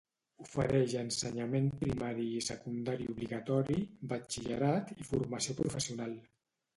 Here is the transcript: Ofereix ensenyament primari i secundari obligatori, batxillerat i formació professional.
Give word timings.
Ofereix 0.43 0.93
ensenyament 0.99 1.67
primari 1.83 2.25
i 2.37 2.39
secundari 2.45 3.09
obligatori, 3.13 3.77
batxillerat 4.15 4.95
i 4.97 5.07
formació 5.11 5.55
professional. 5.61 6.17